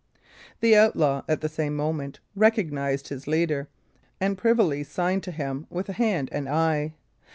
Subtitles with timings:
[0.61, 3.67] The outlaw, at the same moment, recognised his leader,
[4.19, 6.95] and privily signed to him with hand and eye.